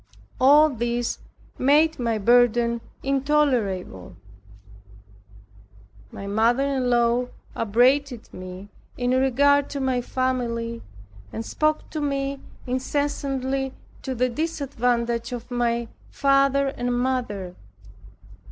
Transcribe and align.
All 0.39 0.71
this 0.71 1.19
made 1.59 1.99
my 1.99 2.17
burden 2.17 2.81
intolerable. 3.03 4.15
My 6.11 6.25
mother 6.25 6.63
in 6.63 6.89
law 6.89 7.27
upbraided 7.55 8.33
me 8.33 8.69
in 8.97 9.11
regard 9.11 9.69
to 9.69 9.79
my 9.79 10.01
family, 10.01 10.81
and 11.31 11.45
spoke 11.45 11.87
to 11.91 12.01
me 12.01 12.39
incessantly 12.65 13.75
to 14.01 14.15
the 14.15 14.27
disadvantage 14.27 15.31
of 15.33 15.51
my 15.51 15.87
father 16.09 16.69
and 16.69 16.97
mother. 16.97 17.55